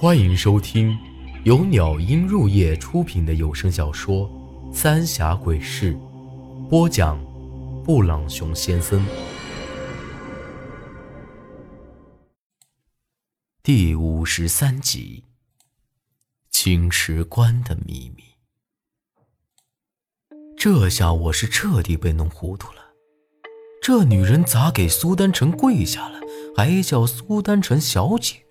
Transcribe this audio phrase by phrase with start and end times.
[0.00, 0.96] 欢迎收听
[1.42, 4.30] 由鸟音入夜出品的有声小说
[4.72, 5.92] 《三峡鬼事》，
[6.68, 7.18] 播讲：
[7.82, 9.04] 布朗熊先生。
[13.60, 15.24] 第五十三集：
[16.48, 18.22] 青石关的秘密。
[20.56, 22.78] 这下我是彻底被弄糊涂了。
[23.82, 26.20] 这女人咋给苏丹成跪下了，
[26.56, 28.44] 还叫苏丹成小姐？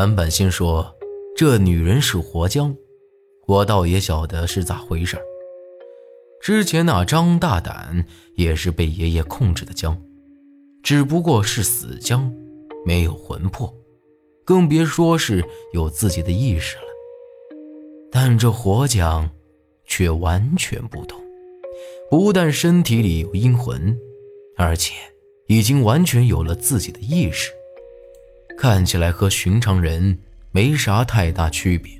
[0.00, 0.96] 韩板心说
[1.36, 2.74] ：“这女人是活姜，
[3.46, 5.18] 我倒也晓得是咋回事
[6.40, 10.02] 之前那张大胆也是被爷爷控制的姜，
[10.82, 12.32] 只不过是死姜，
[12.86, 13.70] 没有魂魄，
[14.42, 16.84] 更别说是有自己的意识了。
[18.10, 19.28] 但这活姜
[19.84, 21.20] 却完全不同，
[22.10, 23.94] 不但身体里有阴魂，
[24.56, 24.94] 而且
[25.46, 27.50] 已经完全有了自己的意识。”
[28.60, 30.18] 看起来和寻常人
[30.50, 31.98] 没啥太大区别。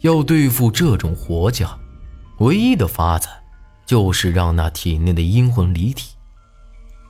[0.00, 1.80] 要对付这种活将，
[2.40, 3.28] 唯一的法子
[3.86, 6.14] 就是让那体内的阴魂离体，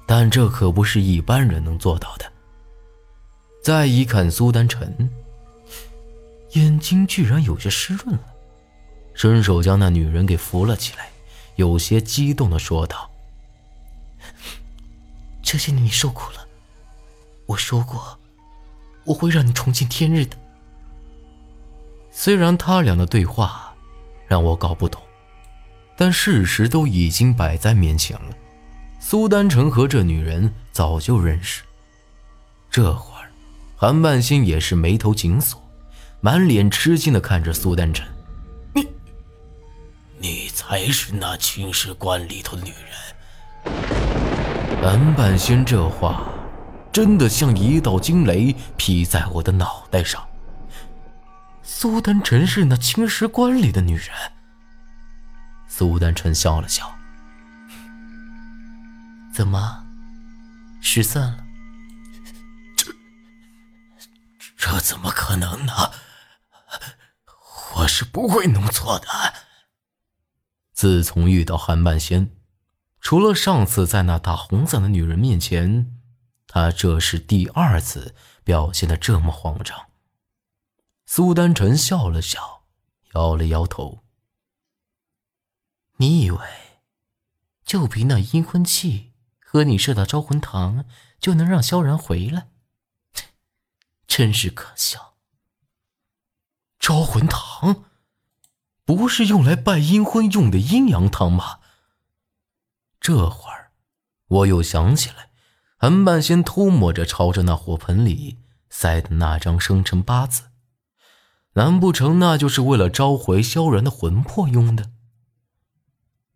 [0.06, 2.32] 但这可不是一般人能做到的。
[3.60, 5.10] 再一看苏丹晨，
[6.52, 8.24] 眼睛居然有些湿润了，
[9.14, 11.10] 伸手将那女人给扶了起来，
[11.56, 13.10] 有些激动的说道
[15.42, 16.46] ：“这些年你受苦了，
[17.46, 18.16] 我说过。”
[19.08, 20.36] 我会让你重见天日的。
[22.10, 23.74] 虽然他俩的对话
[24.26, 25.00] 让我搞不懂，
[25.96, 28.36] 但事实都已经摆在面前了。
[29.00, 31.62] 苏丹成和这女人早就认识。
[32.70, 33.30] 这会儿，
[33.76, 35.58] 韩半仙也是眉头紧锁，
[36.20, 38.06] 满脸吃惊的看着苏丹成
[38.74, 38.86] ：“你，
[40.18, 43.72] 你才是那青石棺里头的女人。”
[44.82, 46.24] 韩半仙这话。
[46.98, 50.28] 真的像一道惊雷劈在我的脑袋上。
[51.62, 54.08] 苏丹晨是那青石棺里的女人。
[55.68, 56.92] 苏丹晨笑了笑
[59.32, 59.86] ：“怎么，
[60.80, 61.44] 失散了？
[62.76, 62.92] 这
[64.56, 65.72] 这怎么可能呢？
[67.76, 69.06] 我是不会弄错的。
[70.72, 72.32] 自从遇到韩半仙，
[73.00, 75.94] 除了上次在那打红伞的女人面前。”
[76.48, 79.90] 他这是第二次表现的这么慌张。
[81.06, 82.64] 苏丹臣笑了笑，
[83.14, 84.02] 摇了摇头。
[85.98, 86.38] 你以为，
[87.64, 90.84] 就凭那阴魂器和你设的招魂堂，
[91.20, 92.48] 就能让萧然回来？
[94.08, 95.16] 真是可笑。
[96.78, 97.84] 招魂堂，
[98.84, 101.60] 不是用来拜阴婚用的阴阳堂吗？
[103.00, 103.72] 这会儿，
[104.28, 105.27] 我又想起来。
[105.80, 110.50] 韩半仙偷摸着朝着那火盆里塞的那张生辰八字，
[111.52, 114.90] 难不成那就是为了召回萧然的魂魄用的？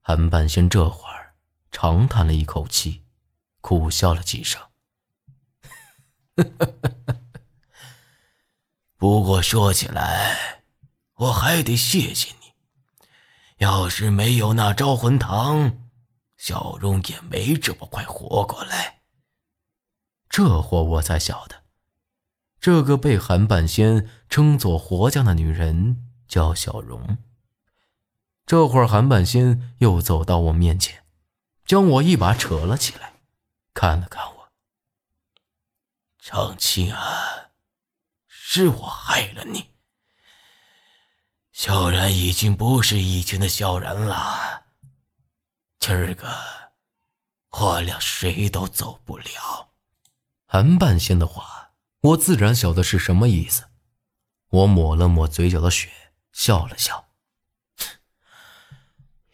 [0.01, 1.35] 韩半仙这会儿
[1.73, 3.03] 长叹了一口气，
[3.61, 4.63] 苦笑了几声。
[8.97, 10.63] 不过说起来，
[11.17, 12.53] 我还得谢谢你。
[13.57, 15.79] 要是没有那招魂堂，
[16.37, 19.02] 小荣也没这么快活过来。
[20.32, 21.62] 这货我才晓得，
[22.59, 27.19] 这个被韩半仙称作活将的女人叫小荣。
[28.47, 31.04] 这会儿，韩半仙又走到我面前，
[31.66, 33.20] 将我一把扯了起来，
[33.75, 34.48] 看了看我。
[36.19, 37.50] 长清啊，
[38.26, 39.69] 是我害了你。
[41.53, 44.64] 萧然已经不是以前的萧然了，
[45.78, 46.34] 今儿个
[47.50, 49.72] 我俩谁都走不了。
[50.55, 51.71] 韩半仙的话，
[52.03, 53.69] 我自然晓得是什么意思。
[54.51, 55.89] 我抹了抹嘴角的血，
[56.31, 57.07] 笑了笑。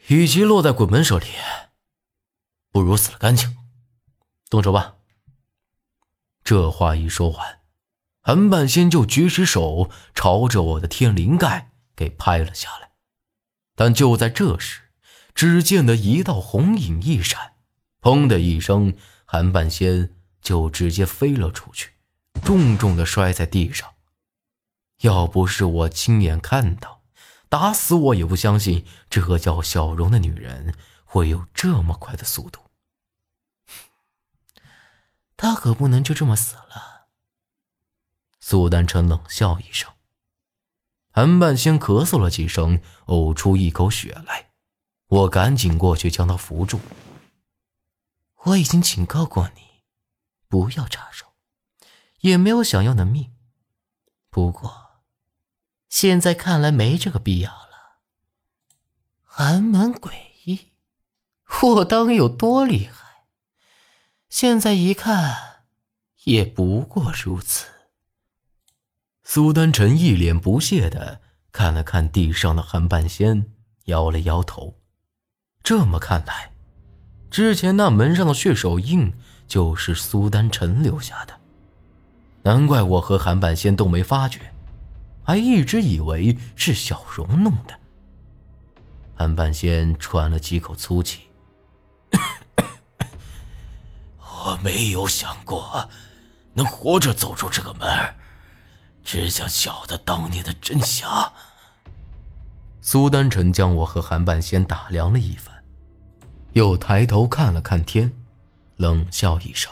[0.07, 1.27] 与其落在鬼门手里，
[2.71, 3.57] 不如死了干净。
[4.49, 4.95] 动手吧。
[6.45, 7.63] 这话一说完，
[8.21, 12.93] 韩半仙就举起手朝着我的天灵盖给拍了下来。
[13.75, 14.83] 但就在这时，
[15.35, 17.55] 只见得一道红影一闪，
[18.01, 20.15] 砰的一声，韩半仙。
[20.41, 21.93] 就直接飞了出去，
[22.45, 23.95] 重重的摔在地上。
[25.01, 27.03] 要不是我亲眼看到，
[27.49, 30.75] 打死我也不相信这个叫小荣的女人
[31.05, 32.61] 会有这么快的速度。
[35.37, 37.07] 她可不能就这么死了。
[38.41, 39.93] 苏丹成冷笑一声，
[41.13, 44.49] 韩半仙咳嗽了几声，呕出一口血来。
[45.07, 46.81] 我赶紧过去将他扶住。
[48.45, 49.68] 我已经警告过你。
[50.49, 51.27] 不要插手，
[52.21, 53.33] 也没有想要的命。
[54.31, 55.03] 不过，
[55.89, 58.01] 现在看来没这个必要了。
[59.23, 60.13] 寒门诡
[60.45, 60.73] 异，
[61.63, 63.27] 我当有多厉害？
[64.29, 65.65] 现在一看，
[66.25, 67.67] 也不过如此。
[69.23, 71.21] 苏丹臣一脸不屑的
[71.53, 73.53] 看了看地上的韩半仙，
[73.85, 74.81] 摇了摇头。
[75.63, 76.53] 这么看来，
[77.31, 79.13] 之前那门上的血手印
[79.49, 81.35] 就是苏丹臣留下的。
[82.43, 84.53] 难怪我和韩半仙都没发觉，
[85.25, 87.77] 还一直以为是小荣弄的。
[89.17, 91.23] 韩半仙喘了几口粗气，
[94.21, 95.91] 我没有想过
[96.55, 98.15] 能活着走出这个门，
[99.03, 101.33] 只想晓得当年的真相。
[102.81, 105.53] 苏丹臣将我和韩半仙打量了一番，
[106.53, 108.13] 又抬头看了看天，
[108.79, 109.71] 冷笑一声：“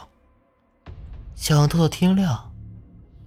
[1.35, 2.53] 想拖到天亮。”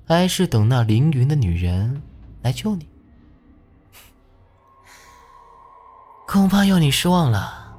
[0.07, 2.01] 还是等那凌云的女人
[2.41, 2.89] 来救你，
[6.27, 7.75] 恐怕要你失望了。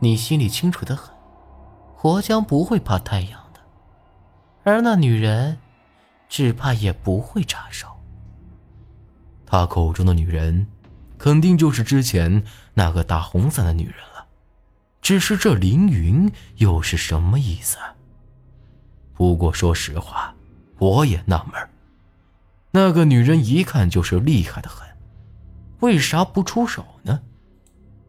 [0.00, 1.14] 你心里清楚的很，
[1.94, 3.60] 活姜不会怕太阳的，
[4.64, 5.58] 而那女人，
[6.26, 7.86] 只怕也不会插手。
[9.44, 10.66] 他口中的女人，
[11.18, 12.42] 肯定就是之前
[12.72, 13.96] 那个打红伞的女人。
[15.02, 17.76] 只是这凌云又是什么意思？
[19.12, 20.34] 不过说实话。
[20.78, 21.68] 我也纳闷，
[22.72, 24.84] 那个女人一看就是厉害的很，
[25.78, 27.20] 为啥不出手呢？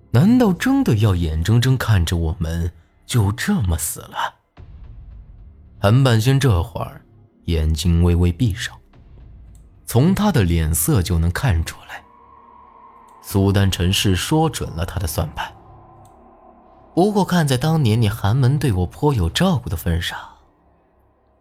[0.09, 2.71] 难道真的要眼睁睁看着我们
[3.05, 4.17] 就这么死了？
[5.79, 7.05] 韩半仙这会儿
[7.45, 8.75] 眼睛微微闭上，
[9.85, 12.03] 从他的脸色就能看出来，
[13.21, 15.53] 苏丹臣是说准了他的算盘。
[16.93, 20.19] 不过看在当年你寒门对我颇有照顾的份上，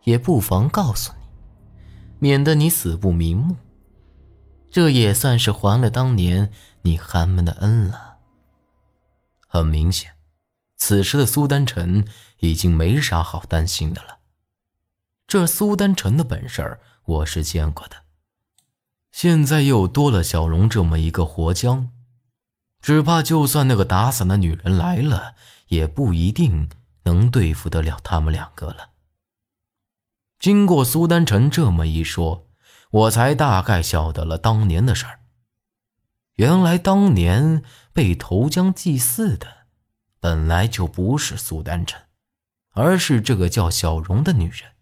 [0.04, 1.22] 也不妨告诉你。
[2.18, 3.56] 免得你死不瞑目，
[4.70, 6.52] 这也算是还了当年
[6.82, 8.18] 你寒门的恩了。
[9.46, 10.12] 很明显，
[10.76, 12.06] 此时的苏丹臣
[12.38, 14.18] 已经没啥好担心的了。
[15.26, 17.96] 这苏丹臣的本事我是见过的，
[19.10, 21.90] 现在又多了小荣这么一个活将，
[22.82, 25.36] 只怕就算那个打伞的女人来了，
[25.68, 26.68] 也不一定
[27.04, 28.90] 能对付得了他们两个了。
[30.40, 32.48] 经过苏丹臣这么一说，
[32.90, 35.20] 我才大概晓得了当年的事儿。
[36.34, 37.62] 原来当年
[37.92, 39.66] 被投江祭祀的，
[40.18, 42.02] 本来就不是苏丹臣，
[42.72, 44.72] 而是这个叫小荣的女人。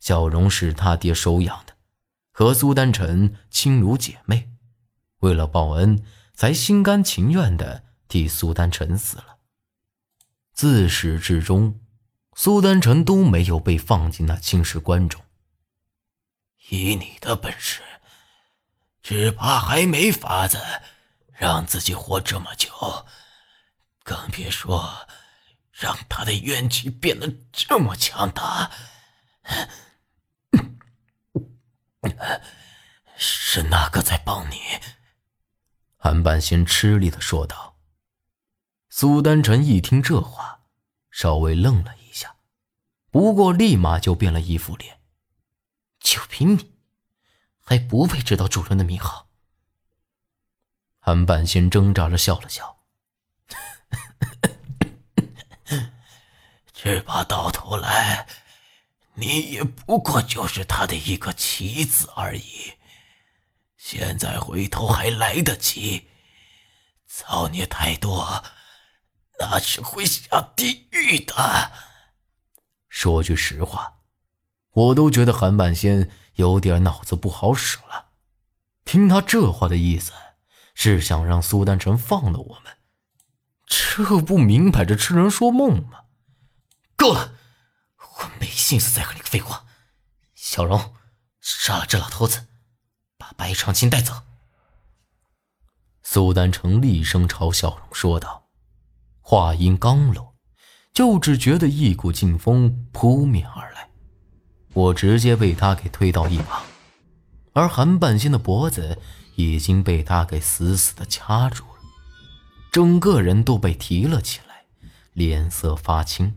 [0.00, 1.74] 小荣是他爹收养的，
[2.32, 4.50] 和苏丹臣亲如姐妹，
[5.20, 6.02] 为了报恩，
[6.38, 9.38] 才心甘情愿的替苏丹臣死了。
[10.52, 11.80] 自始至终。
[12.36, 15.20] 苏丹臣都没有被放进那青石棺中。
[16.68, 17.82] 以你的本事，
[19.02, 20.60] 只怕还没法子
[21.32, 22.70] 让自己活这么久，
[24.04, 25.08] 更别说
[25.72, 28.70] 让他的怨气变得这么强大。
[33.18, 34.60] 是哪个在帮你？
[35.98, 37.76] 韩半仙吃力的说道。
[38.88, 40.60] 苏丹臣一听这话，
[41.10, 42.36] 稍微愣了一下。
[43.10, 45.00] 不过，立马就变了一副脸。
[46.00, 46.78] 就凭你，
[47.62, 49.28] 还不配知道主人的名号。
[51.00, 52.78] 韩半仙挣扎着笑了笑，
[56.72, 58.26] 只怕到头来，
[59.14, 62.77] 你也不过就是他的一个棋子而已。
[63.90, 66.10] 现在回头还来得及，
[67.06, 68.44] 造孽太多，
[69.40, 71.72] 那是会下地狱的。
[72.90, 74.00] 说句实话，
[74.72, 78.10] 我都觉得韩半仙有点脑子不好使了。
[78.84, 80.12] 听他这话的意思，
[80.74, 82.76] 是想让苏丹臣放了我们，
[83.64, 86.00] 这不明摆着痴人说梦吗？
[86.94, 87.32] 够了，
[87.96, 89.64] 我没心思再和你废话。
[90.34, 90.94] 小荣，
[91.40, 92.48] 杀了这老头子，
[93.36, 94.14] 把白长青带走。
[96.02, 98.48] 苏丹成厉声朝小荣说道，
[99.20, 100.34] 话音刚落。
[100.94, 103.88] 就只觉得一股劲风扑面而来，
[104.72, 106.64] 我直接被他给推到一旁，
[107.52, 108.98] 而韩半仙的脖子
[109.36, 111.80] 已经被他给死死的掐住了，
[112.72, 114.64] 整个人都被提了起来，
[115.12, 116.36] 脸色发青。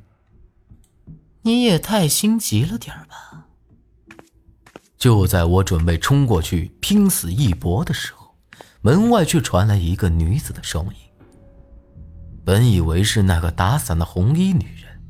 [1.42, 3.48] 你也太心急了点吧！
[5.02, 8.36] 就在我准备冲过去拼死一搏的时候，
[8.82, 10.94] 门外却传来一个女子的声音。
[12.46, 15.02] 本以为是那个打伞的红衣女人，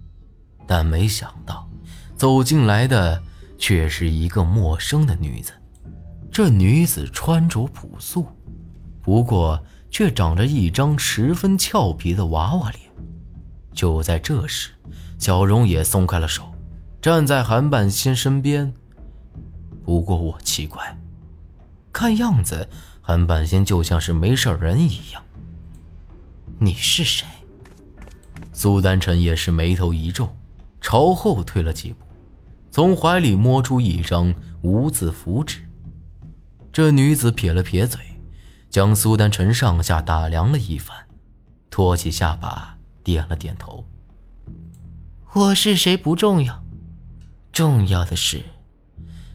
[0.65, 1.69] 但没想到
[2.15, 3.21] 走进来的
[3.57, 5.51] 却是一个陌生的女子。
[6.31, 8.25] 这女子穿着朴素，
[9.01, 12.81] 不过却长着一张十分俏皮的娃娃脸。
[13.74, 14.69] 就在这时，
[15.19, 16.50] 小荣也松开了手，
[17.01, 18.74] 站在韩半仙身边。
[19.83, 20.97] 不过我奇怪，
[21.91, 22.67] 看样子
[23.01, 25.23] 韩半仙就像是没事人一样。
[26.59, 27.27] 你是谁？
[28.53, 30.29] 苏丹臣也是眉头一皱，
[30.79, 32.05] 朝后退了几步，
[32.69, 35.67] 从怀里摸出一张无字符纸。
[36.71, 38.00] 这女子撇了撇嘴，
[38.69, 40.95] 将苏丹臣上下打量了一番，
[41.69, 43.85] 托起下巴，点了点头。
[45.33, 46.63] 我是谁不重要，
[47.51, 48.43] 重要的是，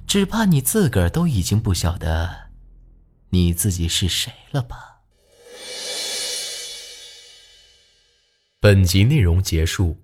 [0.06, 2.50] 只怕你自个儿都已经不晓得
[3.30, 5.00] 你自己是谁了吧？
[8.60, 9.96] 本集内容结束，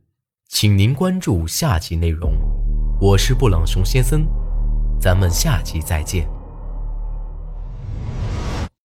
[0.49, 2.32] 请您关注下集内容。
[3.00, 4.26] 我是布朗熊先生，
[5.00, 6.28] 咱们下集再见。